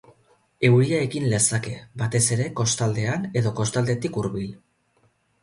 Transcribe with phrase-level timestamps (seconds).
[0.69, 4.51] Euria egin lezake, batez ere kostaldean edo kostaldetik hurbil.